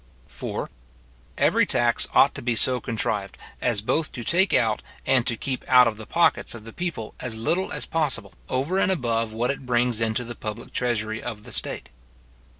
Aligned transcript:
4. 0.25 0.67
Every 1.37 1.67
tax 1.67 2.07
ought 2.15 2.33
to 2.33 2.41
be 2.41 2.55
so 2.55 2.79
contrived, 2.81 3.37
as 3.61 3.81
both 3.81 4.11
to 4.13 4.23
take 4.23 4.51
out 4.51 4.81
and 5.05 5.27
to 5.27 5.37
keep 5.37 5.63
out 5.67 5.87
of 5.87 5.97
the 5.97 6.07
pockets 6.07 6.55
of 6.55 6.63
the 6.63 6.73
people 6.73 7.13
as 7.19 7.37
little 7.37 7.71
as 7.71 7.85
possible, 7.85 8.33
over 8.49 8.79
and 8.79 8.91
above 8.91 9.31
what 9.31 9.51
it 9.51 9.67
brings 9.67 10.01
into 10.01 10.23
the 10.23 10.33
public 10.33 10.73
treasury 10.73 11.21
of 11.21 11.43
the 11.43 11.51
state. 11.51 11.89